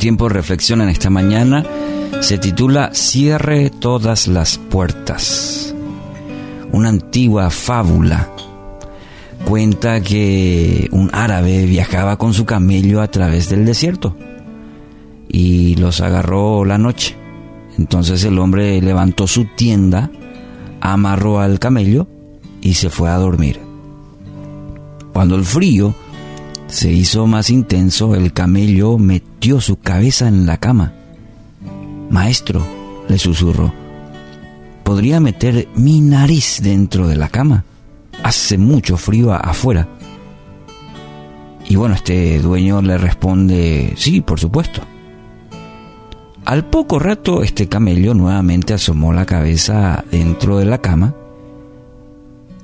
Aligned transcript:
tiempo 0.00 0.28
de 0.28 0.34
reflexión 0.34 0.80
en 0.80 0.88
esta 0.88 1.10
mañana 1.10 1.64
se 2.20 2.38
titula 2.38 2.90
Cierre 2.94 3.70
todas 3.70 4.26
las 4.26 4.56
puertas. 4.58 5.74
Una 6.72 6.88
antigua 6.88 7.50
fábula 7.50 8.28
cuenta 9.50 10.00
que 10.00 10.88
un 10.92 11.10
árabe 11.12 11.66
viajaba 11.66 12.18
con 12.18 12.34
su 12.34 12.44
camello 12.44 13.02
a 13.02 13.08
través 13.08 13.48
del 13.48 13.64
desierto 13.64 14.16
y 15.26 15.74
los 15.74 16.00
agarró 16.00 16.64
la 16.64 16.78
noche. 16.78 17.16
Entonces 17.76 18.22
el 18.22 18.38
hombre 18.38 18.80
levantó 18.80 19.26
su 19.26 19.46
tienda, 19.46 20.08
amarró 20.80 21.40
al 21.40 21.58
camello 21.58 22.06
y 22.60 22.74
se 22.74 22.90
fue 22.90 23.10
a 23.10 23.16
dormir. 23.16 23.58
Cuando 25.12 25.34
el 25.34 25.44
frío 25.44 25.96
se 26.68 26.92
hizo 26.92 27.26
más 27.26 27.50
intenso, 27.50 28.14
el 28.14 28.32
camello 28.32 28.98
metió 28.98 29.60
su 29.60 29.80
cabeza 29.80 30.28
en 30.28 30.46
la 30.46 30.58
cama. 30.58 30.92
Maestro, 32.08 32.64
le 33.08 33.18
susurró, 33.18 33.74
¿podría 34.84 35.18
meter 35.18 35.66
mi 35.74 36.00
nariz 36.00 36.60
dentro 36.62 37.08
de 37.08 37.16
la 37.16 37.28
cama? 37.28 37.64
Hace 38.22 38.58
mucho 38.58 38.96
frío 38.96 39.32
afuera. 39.32 39.88
Y 41.68 41.76
bueno, 41.76 41.94
este 41.94 42.40
dueño 42.40 42.82
le 42.82 42.98
responde, 42.98 43.94
sí, 43.96 44.20
por 44.20 44.40
supuesto. 44.40 44.82
Al 46.44 46.64
poco 46.64 46.98
rato, 46.98 47.42
este 47.42 47.68
camello 47.68 48.12
nuevamente 48.12 48.74
asomó 48.74 49.12
la 49.12 49.24
cabeza 49.24 50.04
dentro 50.10 50.58
de 50.58 50.64
la 50.64 50.78
cama. 50.78 51.14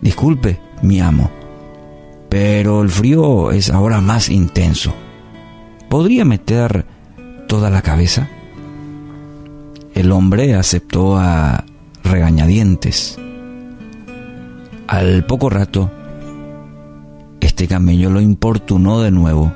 Disculpe, 0.01 0.59
mi 0.83 1.01
amo, 1.01 1.31
pero 2.29 2.83
el 2.83 2.91
frío 2.91 3.51
es 3.53 3.71
ahora 3.71 4.01
más 4.01 4.29
intenso. 4.29 4.93
¿Podría 5.89 6.25
meter 6.25 6.85
toda 7.47 7.71
la 7.71 7.83
cabeza? 7.83 8.29
El 9.95 10.11
hombre 10.11 10.55
aceptó 10.55 11.17
a 11.17 11.65
regañadientes. 12.03 13.19
Al 14.89 15.25
poco 15.27 15.51
rato, 15.51 15.91
este 17.41 17.67
camello 17.67 18.11
lo 18.11 18.21
importunó 18.21 19.01
de 19.01 19.11
nuevo. 19.11 19.53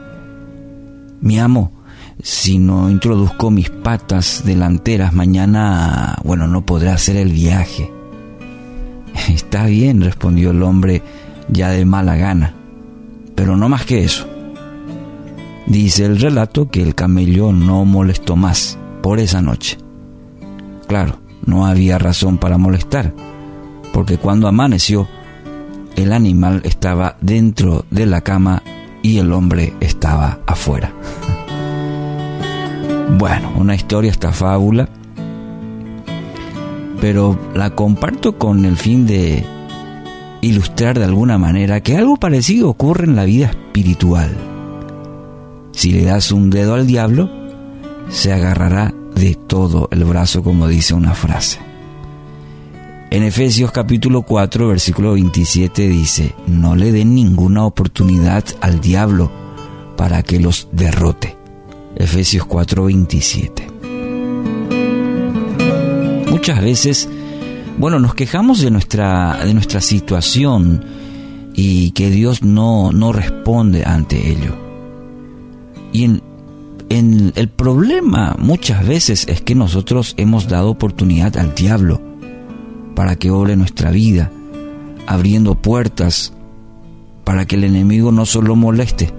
Mi 1.20 1.38
amo, 1.38 1.72
si 2.22 2.58
no 2.58 2.90
introduzco 2.90 3.50
mis 3.50 3.70
patas 3.70 4.42
delanteras 4.44 5.12
mañana, 5.12 6.16
bueno, 6.24 6.46
no 6.46 6.64
podré 6.64 6.90
hacer 6.90 7.16
el 7.16 7.32
viaje. 7.32 7.90
Está 9.28 9.66
bien, 9.66 10.00
respondió 10.00 10.50
el 10.50 10.62
hombre 10.62 11.02
ya 11.48 11.70
de 11.70 11.84
mala 11.84 12.16
gana 12.16 12.54
pero 13.40 13.56
no 13.56 13.70
más 13.70 13.86
que 13.86 14.04
eso. 14.04 14.28
Dice 15.66 16.04
el 16.04 16.20
relato 16.20 16.68
que 16.68 16.82
el 16.82 16.94
camello 16.94 17.52
no 17.52 17.86
molestó 17.86 18.36
más 18.36 18.78
por 19.02 19.18
esa 19.18 19.40
noche. 19.40 19.78
Claro, 20.86 21.16
no 21.46 21.64
había 21.64 21.96
razón 21.96 22.36
para 22.36 22.58
molestar, 22.58 23.14
porque 23.94 24.18
cuando 24.18 24.46
amaneció, 24.46 25.08
el 25.96 26.12
animal 26.12 26.62
estaba 26.64 27.16
dentro 27.20 27.84
de 27.90 28.06
la 28.06 28.20
cama 28.20 28.62
y 29.02 29.18
el 29.18 29.32
hombre 29.32 29.74
estaba 29.80 30.40
afuera. 30.46 30.92
Bueno, 33.18 33.52
una 33.56 33.74
historia, 33.74 34.10
esta 34.10 34.30
fábula, 34.30 34.88
pero 37.00 37.38
la 37.54 37.70
comparto 37.70 38.38
con 38.38 38.64
el 38.64 38.76
fin 38.76 39.04
de 39.06 39.44
ilustrar 40.40 40.98
de 40.98 41.06
alguna 41.06 41.38
manera 41.38 41.80
que 41.80 41.96
algo 41.96 42.16
parecido 42.16 42.68
ocurre 42.68 43.04
en 43.04 43.16
la 43.16 43.24
vida 43.24 43.46
espiritual. 43.46 44.30
Si 45.72 45.92
le 45.92 46.04
das 46.04 46.30
un 46.30 46.50
dedo 46.50 46.74
al 46.74 46.86
diablo, 46.86 47.30
se 48.08 48.32
agarrará 48.32 48.94
de 49.14 49.34
todo 49.34 49.88
el 49.90 50.04
brazo, 50.04 50.42
como 50.42 50.68
dice 50.68 50.94
una 50.94 51.14
frase. 51.14 51.69
En 53.10 53.24
Efesios 53.24 53.72
capítulo 53.72 54.22
4, 54.22 54.68
versículo 54.68 55.12
27 55.12 55.88
dice, 55.88 56.34
no 56.46 56.76
le 56.76 56.92
den 56.92 57.14
ninguna 57.14 57.64
oportunidad 57.64 58.44
al 58.60 58.80
diablo 58.80 59.30
para 59.96 60.22
que 60.22 60.38
los 60.38 60.68
derrote. 60.72 61.36
Efesios 61.96 62.46
4, 62.46 62.84
27. 62.84 63.66
Muchas 66.30 66.62
veces 66.62 67.08
bueno, 67.80 67.98
nos 67.98 68.14
quejamos 68.14 68.60
de 68.60 68.70
nuestra, 68.70 69.38
de 69.42 69.54
nuestra 69.54 69.80
situación 69.80 70.84
y 71.54 71.92
que 71.92 72.10
Dios 72.10 72.42
no, 72.42 72.92
no 72.92 73.10
responde 73.10 73.84
ante 73.86 74.30
ello. 74.30 74.54
Y 75.90 76.04
en, 76.04 77.32
el 77.34 77.48
problema 77.48 78.36
muchas 78.38 78.86
veces 78.86 79.26
es 79.28 79.40
que 79.40 79.54
nosotros 79.54 80.12
hemos 80.18 80.46
dado 80.46 80.68
oportunidad 80.68 81.38
al 81.38 81.54
diablo 81.54 81.99
para 83.00 83.16
que 83.16 83.30
obre 83.30 83.56
nuestra 83.56 83.90
vida, 83.90 84.30
abriendo 85.06 85.54
puertas 85.54 86.34
para 87.24 87.46
que 87.46 87.56
el 87.56 87.64
enemigo 87.64 88.12
no 88.12 88.26
solo 88.26 88.56
moleste, 88.56 89.10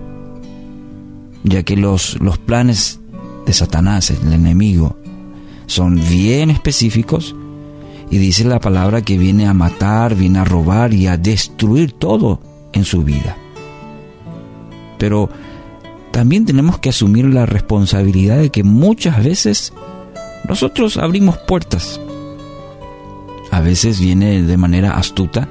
ya 1.44 1.64
que 1.64 1.76
los, 1.76 2.22
los 2.22 2.38
planes 2.38 3.00
de 3.48 3.54
Satanás, 3.54 4.12
el 4.12 4.34
enemigo, 4.34 4.98
son 5.66 5.96
bien 5.96 6.52
específicos 6.52 7.36
y 8.12 8.20
dice 8.20 8.44
la 8.44 8.60
palabra 8.60 9.02
que 9.02 9.18
viene 9.18 9.48
a 9.48 9.56
matar, 9.56 10.14
viene 10.14 10.38
a 10.38 10.46
robar 10.46 10.94
y 10.94 11.08
a 11.08 11.18
destruir 11.18 11.92
todo 11.92 12.40
en 12.74 12.86
su 12.86 13.02
vida. 13.02 13.36
Pero 15.00 15.28
también 16.12 16.46
tenemos 16.46 16.78
que 16.78 16.90
asumir 16.90 17.26
la 17.26 17.48
responsabilidad 17.48 18.38
de 18.38 18.52
que 18.52 18.62
muchas 18.62 19.24
veces 19.24 19.74
nosotros 20.48 20.98
abrimos 20.98 21.40
puertas. 21.40 22.00
A 23.52 23.60
veces 23.60 24.00
viene 24.00 24.42
de 24.42 24.58
manera 24.58 24.98
astuta 24.98 25.48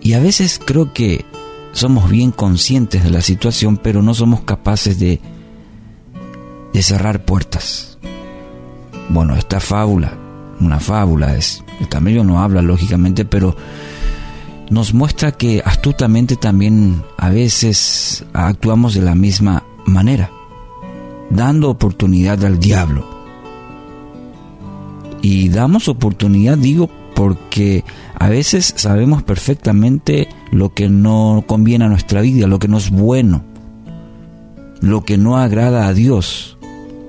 y 0.00 0.14
a 0.14 0.20
veces 0.20 0.60
creo 0.64 0.92
que 0.92 1.24
somos 1.72 2.10
bien 2.10 2.30
conscientes 2.32 3.04
de 3.04 3.10
la 3.10 3.20
situación, 3.20 3.76
pero 3.76 4.02
no 4.02 4.14
somos 4.14 4.40
capaces 4.42 4.98
de, 4.98 5.20
de 6.72 6.82
cerrar 6.82 7.24
puertas. 7.24 7.98
Bueno, 9.08 9.36
esta 9.36 9.60
fábula 9.60 10.26
una 10.60 10.80
fábula, 10.80 11.36
es, 11.36 11.62
el 11.80 11.88
camello 11.88 12.24
no 12.24 12.40
habla 12.40 12.62
lógicamente, 12.62 13.24
pero 13.24 13.56
nos 14.70 14.94
muestra 14.94 15.32
que 15.32 15.62
astutamente 15.64 16.36
también 16.36 17.02
a 17.16 17.28
veces 17.28 18.24
actuamos 18.32 18.94
de 18.94 19.02
la 19.02 19.14
misma 19.14 19.64
manera, 19.84 20.30
dando 21.30 21.70
oportunidad 21.70 22.44
al 22.44 22.58
diablo. 22.58 23.15
Y 25.28 25.48
damos 25.48 25.88
oportunidad, 25.88 26.56
digo, 26.56 26.88
porque 27.16 27.82
a 28.14 28.28
veces 28.28 28.74
sabemos 28.76 29.24
perfectamente 29.24 30.28
lo 30.52 30.72
que 30.72 30.88
no 30.88 31.42
conviene 31.48 31.84
a 31.84 31.88
nuestra 31.88 32.20
vida, 32.20 32.46
lo 32.46 32.60
que 32.60 32.68
no 32.68 32.78
es 32.78 32.90
bueno, 32.90 33.42
lo 34.80 35.04
que 35.04 35.18
no 35.18 35.36
agrada 35.36 35.88
a 35.88 35.94
Dios. 35.94 36.58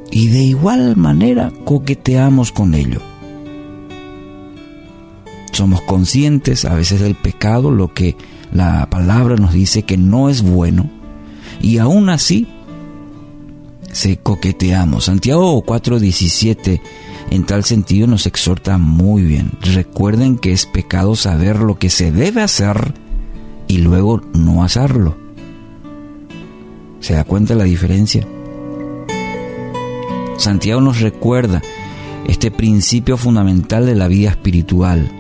Y 0.10 0.30
de 0.30 0.42
igual 0.42 0.98
manera 0.98 1.54
coqueteamos 1.64 2.52
con 2.52 2.74
ello 2.74 3.02
somos 5.52 5.82
conscientes 5.82 6.66
a 6.66 6.76
veces 6.76 7.02
del 7.02 7.16
pecado, 7.16 7.72
lo 7.72 7.92
que 7.92 8.16
la 8.52 8.88
palabra 8.92 9.36
nos 9.36 9.54
dice 9.54 9.84
que 9.84 9.98
no 9.98 10.30
es 10.30 10.44
bueno, 10.44 10.90
y 11.62 11.80
aún 11.80 12.10
así 12.10 12.48
se 13.92 14.18
coqueteamos. 14.18 15.06
Santiago 15.06 15.64
4:17 15.66 16.80
en 17.30 17.46
tal 17.46 17.64
sentido 17.64 18.08
nos 18.08 18.26
exhorta 18.26 18.78
muy 18.78 19.24
bien. 19.24 19.52
Recuerden 19.62 20.38
que 20.38 20.52
es 20.52 20.66
pecado 20.66 21.16
saber 21.16 21.60
lo 21.60 21.78
que 21.78 21.90
se 21.90 22.12
debe 22.12 22.42
hacer 22.42 22.94
y 23.68 23.80
luego 23.80 24.22
no 24.34 24.64
hacerlo. 24.64 25.18
¿Se 27.00 27.14
da 27.14 27.24
cuenta 27.24 27.56
la 27.56 27.66
diferencia? 27.66 28.28
Santiago 30.38 30.82
nos 30.82 31.02
recuerda 31.02 31.62
este 32.28 32.52
principio 32.52 33.18
fundamental 33.18 33.86
de 33.86 33.96
la 33.96 34.08
vida 34.08 34.30
espiritual 34.30 35.12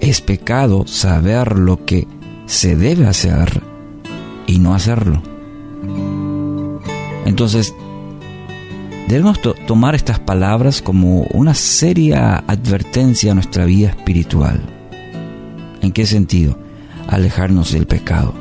es 0.00 0.20
pecado 0.20 0.86
saber 0.86 1.58
lo 1.58 1.84
que 1.84 2.06
se 2.46 2.76
debe 2.76 3.06
hacer 3.06 3.62
y 4.46 4.58
no 4.58 4.74
hacerlo. 4.74 5.22
Entonces, 7.24 7.74
debemos 9.06 9.40
tomar 9.66 9.94
estas 9.94 10.18
palabras 10.18 10.82
como 10.82 11.22
una 11.32 11.54
seria 11.54 12.38
advertencia 12.46 13.32
a 13.32 13.34
nuestra 13.34 13.64
vida 13.64 13.88
espiritual. 13.90 14.60
¿En 15.80 15.92
qué 15.92 16.06
sentido? 16.06 16.58
Alejarnos 17.08 17.72
del 17.72 17.86
pecado. 17.86 18.34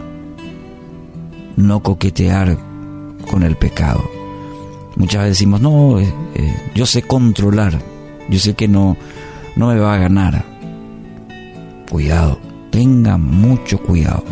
no 1.57 1.81
coquetear 1.81 2.57
con 3.29 3.43
el 3.43 3.55
pecado. 3.55 4.03
Muchas 4.97 5.21
veces 5.21 5.37
decimos, 5.37 5.61
no, 5.61 5.99
eh, 5.99 6.13
eh, 6.35 6.55
yo 6.73 6.85
sé 6.85 7.03
controlar, 7.03 7.79
yo 8.29 8.39
sé 8.39 8.55
que 8.55 8.67
no, 8.67 8.97
no 9.55 9.67
me 9.67 9.79
va 9.79 9.93
a 9.95 9.97
ganar. 9.97 10.43
Cuidado, 11.89 12.39
tenga 12.71 13.17
mucho 13.17 13.77
cuidado. 13.79 14.25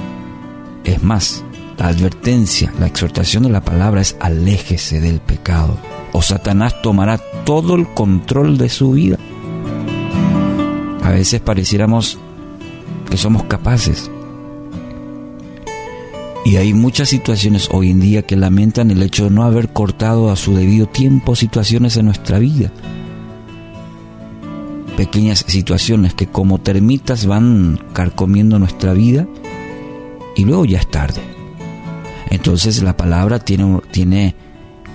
Es 0.84 1.02
más, 1.02 1.46
la 1.78 1.88
advertencia, 1.88 2.74
la 2.78 2.88
exhortación 2.88 3.44
de 3.44 3.50
la 3.50 3.62
palabra 3.62 4.02
es 4.02 4.18
aléjese 4.20 5.00
del 5.00 5.22
pecado 5.22 5.78
o 6.14 6.22
Satanás 6.22 6.82
tomará 6.82 7.18
todo 7.44 7.76
el 7.76 7.88
control 7.88 8.58
de 8.58 8.70
su 8.70 8.92
vida. 8.92 9.18
A 11.04 11.10
veces 11.10 11.42
pareciéramos 11.42 12.18
que 13.10 13.18
somos 13.18 13.44
capaces. 13.44 14.10
Y 16.46 16.58
hay 16.58 16.74
muchas 16.74 17.10
situaciones 17.10 17.70
hoy 17.72 17.92
en 17.92 18.00
día 18.00 18.22
que 18.22 18.36
lamentan 18.36 18.92
el 18.92 19.02
hecho 19.02 19.26
de 19.26 19.32
no 19.32 19.44
haber 19.44 19.70
cortado 19.70 20.30
a 20.30 20.36
su 20.36 20.56
debido 20.56 20.88
tiempo 20.88 21.36
situaciones 21.36 21.98
en 21.98 22.06
nuestra 22.06 22.38
vida. 22.38 22.72
Pequeñas 24.98 25.46
situaciones 25.48 26.14
que 26.14 26.28
como 26.28 26.60
termitas 26.60 27.26
van 27.26 27.80
carcomiendo 27.94 28.60
nuestra 28.60 28.94
vida 28.94 29.28
y 30.36 30.46
luego 30.46 30.66
ya 30.66 30.80
es 30.80 30.88
tarde. 30.92 31.22
Entonces 32.30 32.84
la 32.84 32.98
palabra 32.98 33.40
tiene, 33.40 33.80
tiene 33.92 34.36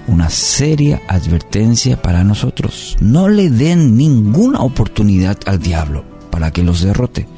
una 0.08 0.30
seria 0.30 1.02
advertencia 1.06 2.00
para 2.00 2.24
nosotros. 2.24 2.96
No 3.00 3.28
le 3.28 3.50
den 3.50 3.96
ninguna 3.96 4.60
oportunidad 4.60 5.38
al 5.46 5.60
diablo 5.60 6.04
para 6.30 6.50
que 6.50 6.64
los 6.64 6.82
derrote. 6.82 7.28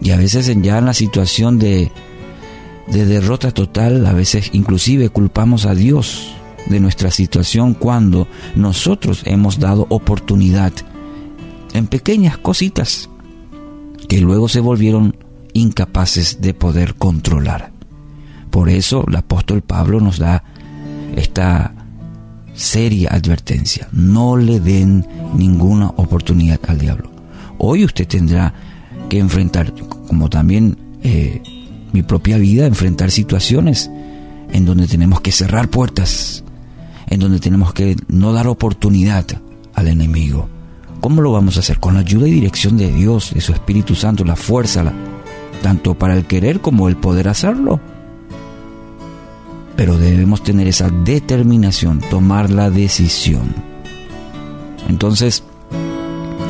Y 0.00 0.10
a 0.10 0.16
veces 0.16 0.46
ya 0.62 0.78
en 0.78 0.84
la 0.84 0.94
situación 0.94 1.58
de, 1.58 1.90
de 2.86 3.06
derrota 3.06 3.50
total, 3.50 4.06
a 4.06 4.12
veces 4.12 4.50
inclusive 4.52 5.08
culpamos 5.08 5.66
a 5.66 5.74
Dios 5.74 6.34
de 6.66 6.78
nuestra 6.78 7.10
situación 7.10 7.74
cuando 7.74 8.28
nosotros 8.54 9.22
hemos 9.24 9.58
dado 9.58 9.86
oportunidad 9.88 10.72
en 11.72 11.86
pequeñas 11.86 12.38
cositas 12.38 13.08
que 14.08 14.20
luego 14.20 14.48
se 14.48 14.60
volvieron 14.60 15.16
incapaces 15.52 16.40
de 16.40 16.54
poder 16.54 16.94
controlar. 16.94 17.72
Por 18.50 18.68
eso 18.68 19.04
el 19.06 19.16
apóstol 19.16 19.62
Pablo 19.62 20.00
nos 20.00 20.18
da 20.18 20.44
esta 21.16 21.72
seria 22.54 23.10
advertencia. 23.10 23.88
No 23.92 24.36
le 24.36 24.60
den 24.60 25.06
ninguna 25.36 25.88
oportunidad 25.96 26.60
al 26.66 26.78
diablo. 26.78 27.10
Hoy 27.58 27.84
usted 27.84 28.06
tendrá 28.06 28.52
que 29.08 29.18
enfrentar, 29.18 29.72
como 30.06 30.28
también 30.28 30.76
eh, 31.02 31.42
mi 31.92 32.02
propia 32.02 32.36
vida, 32.36 32.66
enfrentar 32.66 33.10
situaciones 33.10 33.90
en 34.52 34.64
donde 34.64 34.86
tenemos 34.86 35.20
que 35.20 35.32
cerrar 35.32 35.68
puertas, 35.68 36.44
en 37.06 37.20
donde 37.20 37.38
tenemos 37.40 37.72
que 37.72 37.96
no 38.08 38.32
dar 38.32 38.48
oportunidad 38.48 39.24
al 39.74 39.88
enemigo. 39.88 40.48
¿Cómo 41.00 41.22
lo 41.22 41.32
vamos 41.32 41.56
a 41.56 41.60
hacer? 41.60 41.78
Con 41.78 41.94
la 41.94 42.00
ayuda 42.00 42.26
y 42.26 42.32
dirección 42.32 42.76
de 42.76 42.92
Dios, 42.92 43.32
de 43.32 43.40
su 43.40 43.52
Espíritu 43.52 43.94
Santo, 43.94 44.24
la 44.24 44.36
fuerza, 44.36 44.92
tanto 45.62 45.94
para 45.96 46.16
el 46.16 46.26
querer 46.26 46.60
como 46.60 46.88
el 46.88 46.96
poder 46.96 47.28
hacerlo 47.28 47.80
pero 49.78 49.96
debemos 49.96 50.42
tener 50.42 50.66
esa 50.66 50.90
determinación, 50.90 52.00
tomar 52.10 52.50
la 52.50 52.68
decisión. 52.68 53.54
Entonces, 54.88 55.44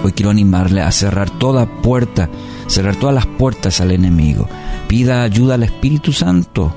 hoy 0.03 0.13
quiero 0.13 0.31
animarle 0.31 0.81
a 0.81 0.91
cerrar 0.91 1.29
toda 1.39 1.67
puerta, 1.67 2.31
cerrar 2.69 2.97
todas 2.97 3.15
las 3.15 3.27
puertas 3.27 3.83
al 3.83 3.91
enemigo. 3.91 4.49
Pida 4.89 5.25
ayuda 5.25 5.57
al 5.57 5.65
Espíritu 5.65 6.11
Santo 6.11 6.75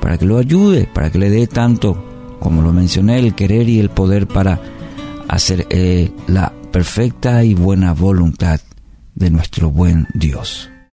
para 0.00 0.16
que 0.16 0.24
lo 0.24 0.38
ayude, 0.38 0.88
para 0.94 1.10
que 1.10 1.18
le 1.18 1.28
dé 1.28 1.46
tanto, 1.46 2.02
como 2.40 2.62
lo 2.62 2.72
mencioné, 2.72 3.18
el 3.18 3.34
querer 3.34 3.68
y 3.68 3.80
el 3.80 3.90
poder 3.90 4.26
para 4.26 4.58
hacer 5.28 5.66
eh, 5.68 6.10
la 6.26 6.54
perfecta 6.72 7.44
y 7.44 7.52
buena 7.52 7.92
voluntad 7.92 8.60
de 9.14 9.28
nuestro 9.28 9.68
buen 9.70 10.08
Dios. 10.14 10.70